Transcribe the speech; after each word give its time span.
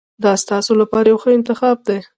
دا 0.23 0.31
ستاسو 0.43 0.71
لپاره 0.81 1.07
یو 1.11 1.17
ښه 1.23 1.29
انتخاب 1.37 1.77
دی. 1.87 1.99